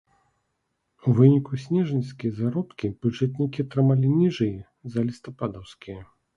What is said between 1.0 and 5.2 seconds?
У выніку снежаньскія заробкі бюджэтнікі атрымалі ніжэй за